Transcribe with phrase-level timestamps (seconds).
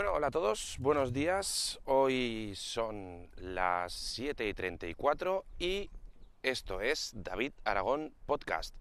[0.00, 1.78] Bueno, hola a todos, buenos días.
[1.84, 5.90] Hoy son las 7 y 34 y
[6.42, 8.74] esto es David Aragón Podcast.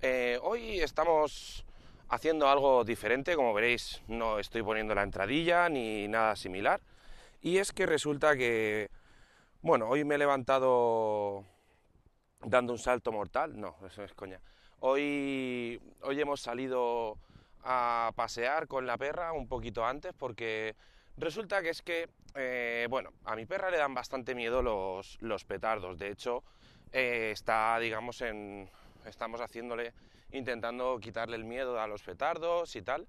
[0.00, 1.64] Eh, hoy estamos
[2.08, 6.80] haciendo algo diferente, como veréis, no estoy poniendo la entradilla ni nada similar.
[7.42, 8.90] Y es que resulta que,
[9.62, 11.44] bueno, hoy me he levantado
[12.44, 13.60] dando un salto mortal.
[13.60, 14.40] No, eso es coña.
[14.78, 17.18] Hoy, hoy hemos salido
[17.64, 20.74] a pasear con la perra un poquito antes porque
[21.16, 25.44] resulta que es que, eh, bueno, a mi perra le dan bastante miedo los, los
[25.44, 25.98] petardos.
[25.98, 26.42] De hecho,
[26.92, 28.68] eh, está, digamos, en...
[29.06, 29.94] Estamos haciéndole,
[30.32, 33.06] intentando quitarle el miedo a los petardos y tal.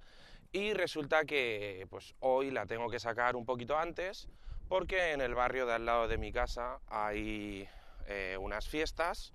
[0.54, 4.28] Y resulta que, pues hoy la tengo que sacar un poquito antes
[4.68, 7.68] porque en el barrio de al lado de mi casa hay
[8.08, 9.34] eh, unas fiestas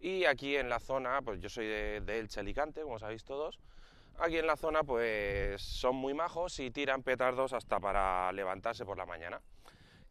[0.00, 3.58] y aquí en la zona, pues yo soy de, de Elche Alicante, como sabéis todos,
[4.18, 8.96] aquí en la zona pues son muy majos y tiran petardos hasta para levantarse por
[8.96, 9.40] la mañana.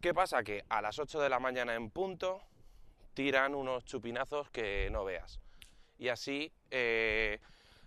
[0.02, 0.44] ¿Qué pasa?
[0.44, 2.42] Que a las 8 de la mañana en punto
[3.14, 5.40] tiran unos chupinazos que no veas.
[5.98, 7.40] Y así eh,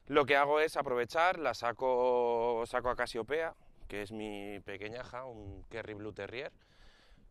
[0.06, 3.54] lo que hago es aprovechar, la saco, saco a Casiopea,
[3.86, 6.52] que es mi pequeñaja, un Kerry Blue Terrier.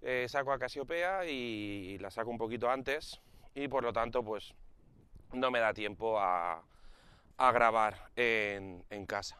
[0.02, 3.20] Eh, saco a Casiopea y la saco un poquito antes
[3.56, 4.54] y por lo tanto pues
[5.34, 6.64] no me da tiempo a,
[7.38, 9.40] a grabar en, casa.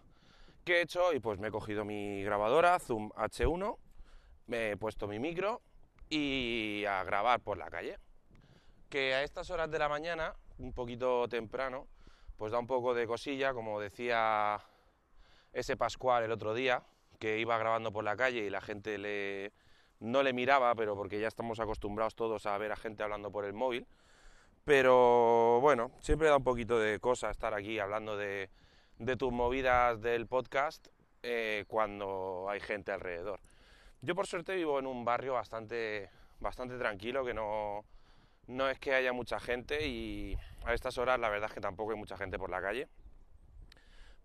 [0.64, 1.14] ¿Qué he hecho?
[1.14, 3.78] Y pues me he cogido mi grabadora Zoom H1,
[4.48, 5.62] me he puesto mi micro
[6.09, 7.98] y a grabar por la calle.
[8.89, 11.88] Que a estas horas de la mañana, un poquito temprano,
[12.38, 14.59] pues da un poco de cosilla, como decía
[15.52, 16.84] ese Pascual el otro día,
[17.20, 19.54] que iba grabando por la calle y la gente le,
[20.00, 23.44] no le miraba, pero porque ya estamos acostumbrados todos a ver a gente hablando por
[23.44, 23.88] el móvil
[24.68, 28.50] pero bueno, siempre da un poquito de cosa estar aquí hablando de,
[29.18, 30.90] tus movidas del podcast
[31.23, 33.40] eh, cuando hay gente alrededor.
[34.02, 36.10] Yo por suerte vivo en un barrio bastante,
[36.42, 37.86] bastante tranquilo, que no,
[38.48, 41.92] no es que haya mucha gente y a estas horas la verdad es que tampoco
[41.92, 42.89] hay mucha gente por la calle.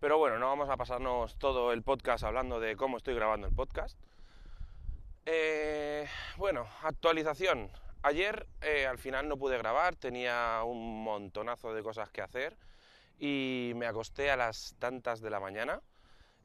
[0.01, 3.55] Pero bueno, no vamos a pasarnos todo el podcast hablando de cómo estoy grabando el
[3.55, 3.97] podcast.
[5.25, 6.05] Eh,
[6.35, 7.71] bueno, actualización.
[8.05, 12.57] Ayer eh, al final no pude grabar, tenía un montonazo de cosas que hacer
[13.17, 15.81] y me acosté a las tantas de la mañana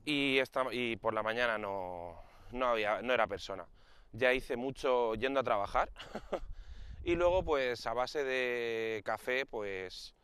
[0.05, 2.15] y, esta, y por la mañana no,
[2.53, 3.67] no, había, no era persona.
[4.13, 5.91] Ya hice mucho yendo a trabajar
[7.05, 10.15] y luego pues a base de café pues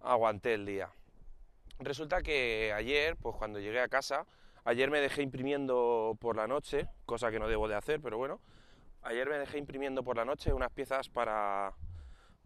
[0.00, 0.90] aguanté el día.
[1.80, 4.26] Resulta que ayer, pues cuando llegué a casa,
[4.64, 8.40] ayer me dejé imprimiendo por la noche, cosa que no debo de hacer, pero bueno,
[9.02, 11.72] Ayer me dejé imprimiendo por la noche unas piezas para,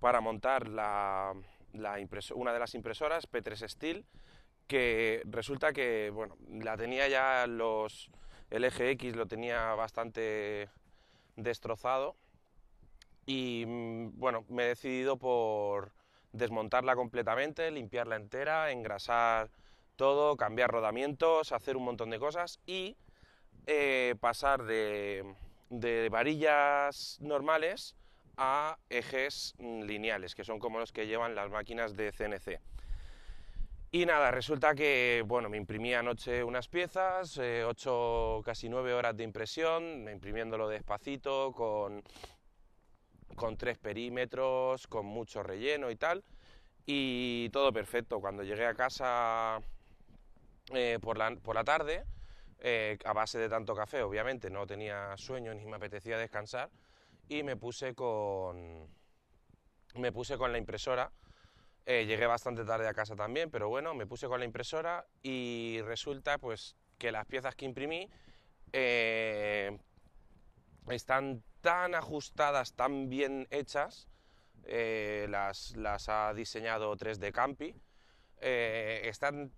[0.00, 1.34] para montar la,
[2.34, 4.04] una de las impresoras P3 Steel,
[4.66, 8.10] que resulta que, bueno, la tenía ya los...
[8.50, 10.68] El eje X lo tenía bastante
[11.36, 12.16] destrozado
[13.24, 15.92] y, mm, bueno, me he decidido por
[16.32, 19.50] desmontarla completamente, limpiarla entera, engrasar
[19.96, 22.96] todo, cambiar rodamientos, hacer un montón de cosas y
[23.66, 25.34] eh, pasar de
[25.72, 27.96] de varillas normales
[28.36, 32.60] a ejes lineales, que son como los que llevan las máquinas de CNC.
[33.90, 39.16] Y nada, resulta que, bueno, me imprimí anoche unas piezas, eh, ocho, casi nueve horas
[39.16, 42.02] de impresión, imprimiéndolo despacito, con,
[43.36, 46.24] con tres perímetros, con mucho relleno y tal,
[46.86, 48.20] y todo perfecto.
[48.20, 49.60] Cuando llegué a casa
[50.72, 52.04] eh, por, la, por la tarde,
[52.64, 56.70] eh, a base de tanto café, obviamente, no tenía sueño ni me apetecía descansar,
[57.28, 58.88] y me puse con,
[59.96, 61.10] me puse con la impresora.
[61.84, 65.80] Eh, llegué bastante tarde a casa también, pero bueno, me puse con la impresora y
[65.82, 68.08] resulta pues que las piezas que imprimí
[68.72, 69.76] eh,
[70.88, 74.08] están tan ajustadas, tan bien hechas,
[74.64, 77.74] las, las, ha diseñado 3D Campi,
[78.40, 79.50] están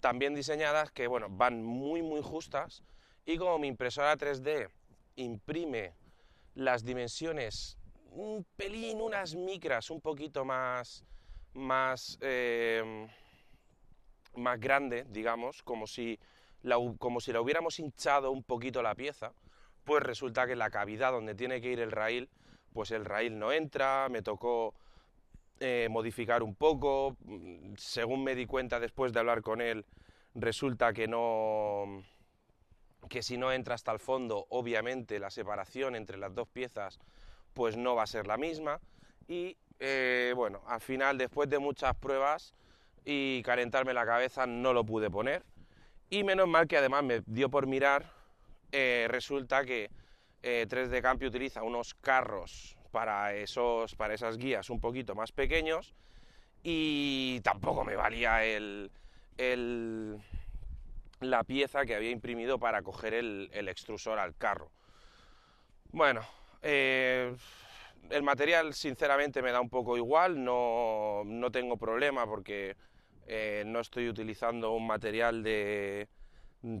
[0.00, 2.82] también diseñadas que bueno, van muy muy justas.
[3.24, 4.68] Y como mi impresora 3D
[5.16, 5.94] imprime
[6.54, 7.76] las dimensiones
[8.12, 11.04] un pelín, unas micras un poquito más,
[11.54, 13.06] más, eh,
[14.34, 16.18] más grande, digamos, como si,
[16.62, 19.32] la, como si la hubiéramos hinchado un poquito la pieza,
[19.84, 22.28] pues resulta que la cavidad donde tiene que ir el raíl,
[22.72, 24.74] pues el raíl no entra, me tocó
[25.62, 27.18] eh, modificar un poco.
[27.76, 29.84] Según me di cuenta después de hablar con él,
[30.34, 32.02] resulta que no
[33.10, 36.98] que si no entra hasta el fondo, obviamente la separación entre las dos piezas
[37.52, 38.80] pues no va a ser la misma.
[39.28, 42.54] Y eh, bueno, al final, después de muchas pruebas
[43.04, 45.44] y calentarme la cabeza, no lo pude poner.
[46.08, 48.10] Y menos mal que además me dio por mirar
[48.72, 49.90] eh, resulta que
[50.42, 55.94] 3D Campi utiliza unos carros para, esos, para esas guías un poquito más pequeños
[56.62, 58.90] y tampoco me valía el,
[61.20, 64.70] la pieza que había imprimido para coger el, extrusor al carro.
[65.92, 66.20] Bueno,
[66.62, 67.34] eh,
[68.10, 72.76] el material sinceramente me da un poco igual, no, tengo problema porque
[73.26, 76.08] eh, no estoy utilizando un material de,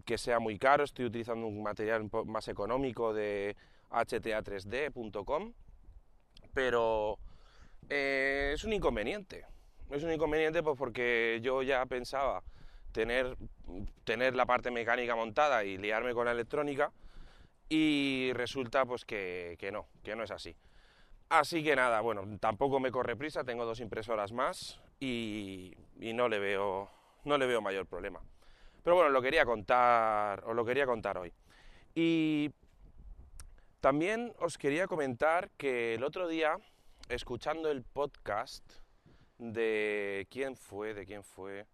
[0.04, 3.56] que sea muy caro, estoy utilizando un material más económico de
[3.90, 5.52] hta3d.com,
[6.52, 7.18] pero
[7.88, 9.44] eh, es un inconveniente.
[9.90, 12.42] Es un inconveniente pues porque yo ya pensaba
[12.92, 13.36] tener,
[14.04, 16.92] tener la parte mecánica montada y liarme con la electrónica
[17.68, 20.54] y resulta pues que, no, que no es así.
[21.28, 26.40] Así que nada, bueno, tampoco me corre prisa, tengo dos impresoras más y, no, le
[26.40, 26.90] veo,
[27.24, 28.20] no le veo mayor problema.
[28.82, 31.32] Pero bueno, lo quería contar, os lo quería contar hoy.
[31.94, 32.50] Y
[33.80, 36.56] también os quería comentar que el otro día,
[37.08, 38.64] escuchando el podcast
[39.38, 41.66] de quién fue, de quién fue,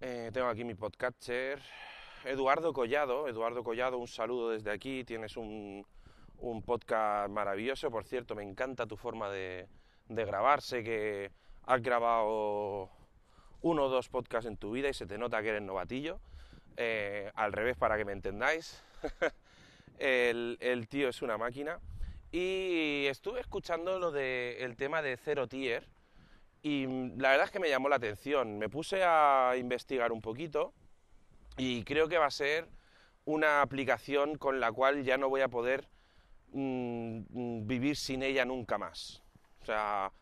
[0.00, 1.60] eh, tengo aquí mi podcaster,
[2.24, 3.28] Eduardo Collado.
[3.28, 5.04] Eduardo Collado, un saludo desde aquí.
[5.04, 5.86] Tienes un,
[6.64, 7.90] podcast maravilloso.
[7.90, 9.68] Por cierto, me encanta tu forma de,
[10.08, 10.60] de grabar.
[10.60, 11.30] Sé que
[11.66, 12.90] has grabado
[13.60, 16.20] uno o dos podcasts en tu vida y se te nota que eres novatillo.
[16.76, 18.82] Eh, al revés, para que me entendáis.
[20.00, 21.78] el, tío es una máquina.
[22.32, 25.88] Y estuve escuchando lo del tema de Zero Tier
[26.62, 26.86] y
[27.16, 28.58] la verdad es que me llamó la atención.
[28.58, 30.72] Me puse a investigar un poquito
[31.56, 32.68] y creo que va a ser
[33.24, 35.88] una aplicación con la cual ya no voy a poder
[36.52, 39.22] mm, vivir sin ella nunca más.
[39.62, 40.12] O sea,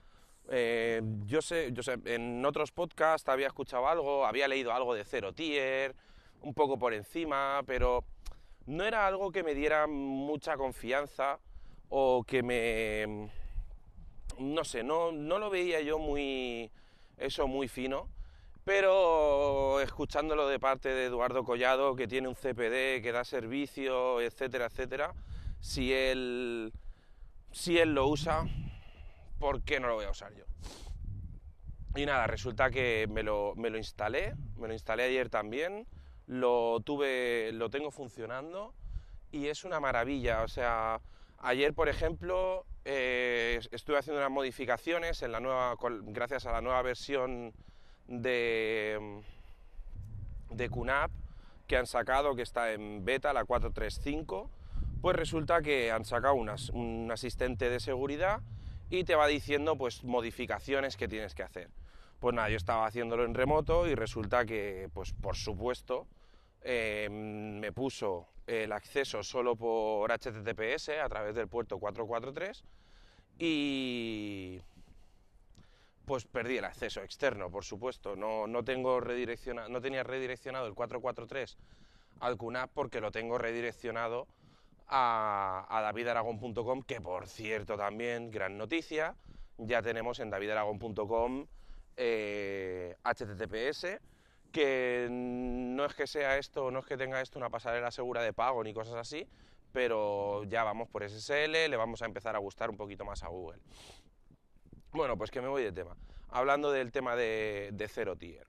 [0.51, 5.05] eh, yo, sé, yo sé, en otros podcasts había escuchado algo, había leído algo de
[5.05, 5.95] Zero Tier,
[6.41, 8.05] un poco por encima, pero
[8.69, 11.39] no era algo que me diera mucha confianza
[11.89, 13.31] o que me
[14.39, 16.71] no sé, no, no lo veía yo muy,
[17.17, 18.09] eso muy fino,
[18.65, 24.67] pero escuchándolo de parte de Eduardo Collado, que tiene un CPD, que da servicio, etcétera,
[24.67, 25.15] etcétera,
[25.61, 26.73] si él,
[27.51, 28.47] si él lo usa,
[29.39, 30.45] ¿por qué no lo voy a usar yo?
[31.97, 35.89] Y nada, resulta que me lo, me lo instalé, me lo instalé ayer también,
[36.29, 38.75] lo tuve, lo tengo funcionando
[39.33, 41.01] y es una maravilla, o sea,
[41.39, 46.83] ayer por ejemplo eh, estuve haciendo unas modificaciones en la nueva, gracias a la nueva
[46.83, 47.53] versión
[48.07, 49.21] de,
[50.51, 51.11] de QNAP
[51.67, 54.51] que han sacado, que está en beta, la 435,
[55.01, 58.41] pues resulta que han sacado un asistente de seguridad
[58.91, 61.71] y te va diciendo pues modificaciones que tienes que hacer.
[62.21, 66.07] Pues nada, yo estaba haciéndolo en remoto y resulta que, pues por supuesto,
[66.63, 72.65] eh, me puso el acceso solo por HTTPS a través del puerto 443
[73.39, 74.61] y
[76.07, 78.17] pues perdí el acceso externo, por supuesto.
[78.17, 81.59] No, no, tengo no tenía redireccionado el 443
[82.21, 84.27] al QNAP porque lo tengo redireccionado
[84.87, 89.15] a, a davidaragón.com, que por cierto también, gran noticia,
[89.59, 91.47] ya tenemos en davidaragón.com
[91.97, 93.99] eh, HTTPS
[94.53, 98.33] que no es que sea esto, no es que tenga esto una pasarela segura de
[98.33, 99.29] pago ni cosas así,
[99.73, 103.29] pero ya vamos por SSL, le vamos a empezar a gustar un poquito más a
[103.29, 103.61] Google.
[104.93, 105.97] Bueno, pues que me voy de tema.
[106.31, 108.47] Hablando del tema de, de Zero Tier.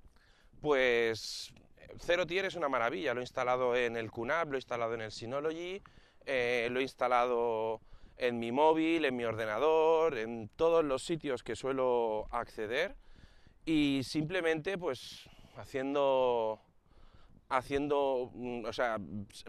[0.61, 1.53] Pues
[1.99, 5.01] Zero Tier es una maravilla, lo he instalado en el QNAP, lo he instalado en
[5.01, 5.81] el Synology,
[6.25, 7.81] eh, lo he instalado
[8.17, 12.95] en mi móvil, en mi ordenador, en todos los sitios que suelo acceder
[13.65, 16.59] y simplemente pues haciendo,
[17.49, 18.97] haciendo, mm, o sea,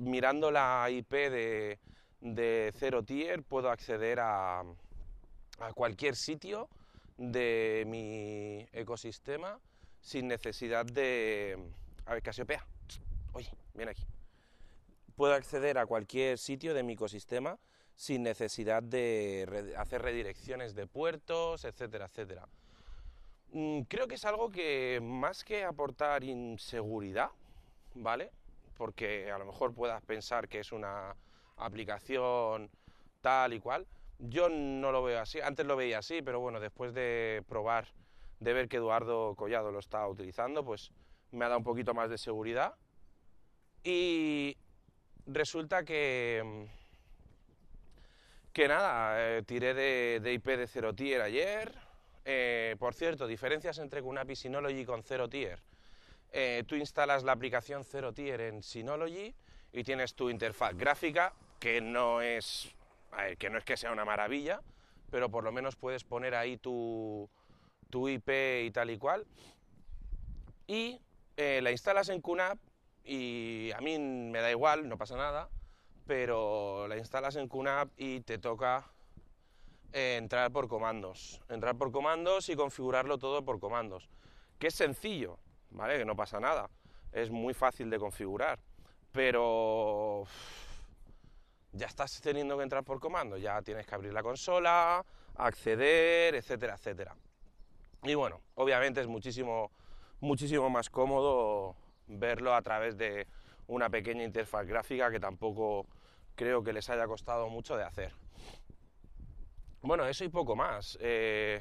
[0.00, 1.78] mirando la IP de,
[2.20, 6.68] de Zero Tier puedo acceder a, a cualquier sitio
[7.16, 9.58] de mi ecosistema
[10.00, 11.58] sin necesidad de...
[12.06, 12.66] A ver, Casiopea,
[13.32, 14.04] oye, ven aquí.
[15.16, 17.58] Puedo acceder a cualquier sitio de mi ecosistema
[17.94, 22.48] sin necesidad de hacer redirecciones de puertos, etcétera, etcétera.
[23.52, 27.30] Mm, creo que es algo que más que aportar inseguridad,
[27.94, 28.30] ¿vale?
[28.76, 31.16] Porque a lo mejor puedas pensar que es una
[31.56, 32.70] aplicación
[33.20, 33.86] tal y cual.
[34.18, 37.88] Yo no lo veo así, antes lo veía así, pero bueno, después de probar,
[38.38, 40.92] de ver que Eduardo Collado lo está utilizando, pues
[41.32, 42.74] me ha dado un poquito más de seguridad.
[43.82, 44.56] Y
[45.26, 46.68] resulta que,
[48.52, 51.72] que nada, eh, tiré de, IP de Zero Tier ayer,
[52.24, 55.60] eh, por cierto, diferencias entre QNAP y Synology con Zero Tier.
[56.32, 59.34] Eh, tú instalas la aplicación Zero Tier en Synology
[59.72, 62.74] y tienes tu interfaz gráfica, que no es,
[63.38, 64.60] que no es que sea una maravilla,
[65.10, 67.28] pero por lo menos puedes poner ahí tu,
[67.90, 68.28] tu IP
[68.64, 69.26] y tal y cual.
[70.66, 71.00] Y
[71.36, 72.58] eh, la instalas en QNAP
[73.04, 75.48] y a mí me da igual, no pasa nada,
[76.06, 78.90] pero la instalas en QNAP y te toca
[79.92, 81.40] eh, entrar por comandos.
[81.48, 84.08] Entrar por comandos y configurarlo todo por comandos.
[84.58, 85.38] Que es sencillo,
[85.70, 85.98] ¿vale?
[85.98, 86.70] Que no pasa nada.
[87.12, 88.58] Es muy fácil de configurar.
[89.12, 90.24] Pero
[91.72, 93.40] ya estás teniendo que entrar por comandos.
[93.40, 95.04] Ya tienes que abrir la consola,
[95.36, 97.16] acceder, etcétera, etcétera.
[98.02, 99.70] Y bueno, obviamente es muchísimo,
[100.20, 103.26] muchísimo más cómodo verlo a través de
[103.66, 105.86] una pequeña interfaz gráfica que tampoco
[106.34, 108.12] creo que les haya costado mucho de hacer.
[109.82, 110.98] Bueno, eso y poco más.
[111.00, 111.58] Eh,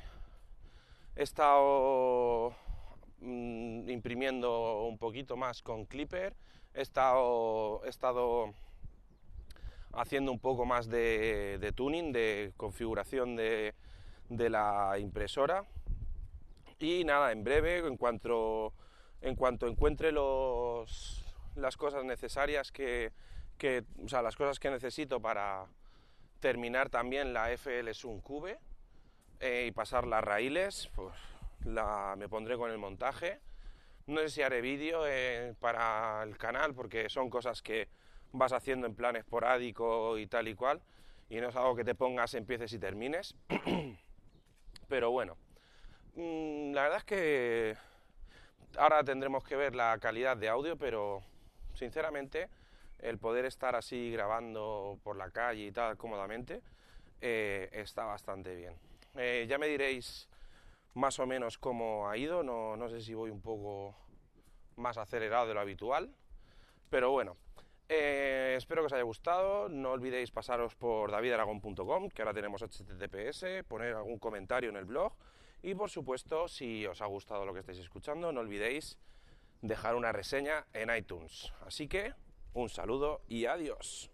[1.16, 2.54] he estado
[3.22, 6.36] mm, imprimiendo un poquito más con Clipper,
[6.74, 8.54] he estado, he estado
[9.94, 13.74] haciendo un poco más de, tuning, de configuración de,
[14.30, 15.64] la impresora.
[16.78, 18.74] Y nada, en breve, en cuanto,
[19.22, 21.24] en cuanto encuentre los,
[21.56, 23.14] las cosas necesarias que,
[23.58, 25.68] que, o sea, las cosas que necesito para,
[26.40, 28.58] terminar también la FL Sun Cube
[29.40, 31.14] eh, y pasar las raíles, pues
[31.66, 33.40] la, me pondré con el montaje.
[34.08, 37.88] No sé si haré vídeo eh, para el canal porque son cosas que
[38.32, 40.82] vas haciendo en plan esporádico y tal y cual
[41.30, 43.36] y no es algo que te pongas, empieces y termines.
[44.88, 45.38] Pero bueno,
[46.16, 47.78] mm, la verdad es que
[48.78, 51.22] ahora tendremos que ver la calidad de audio, pero
[51.74, 52.50] sinceramente
[53.00, 56.62] el poder estar así grabando por la calle y tal cómodamente
[57.22, 58.76] eh, está bastante bien.
[59.16, 60.30] Eh, ya me diréis
[60.94, 63.96] más o menos cómo ha ido, no, no, sé si voy un poco
[64.76, 66.14] más acelerado de lo habitual,
[66.90, 67.38] pero bueno,
[67.88, 73.64] eh, espero que os haya gustado, no olvidéis pasaros por davidaragón.com, que ahora tenemos HTTPS,
[73.68, 75.14] poner algún comentario en el blog
[75.62, 78.98] y por supuesto, si os ha gustado lo que estáis escuchando, no olvidéis
[79.62, 81.54] dejar una reseña en iTunes.
[81.66, 82.14] Así que
[82.54, 84.12] un saludo y adiós.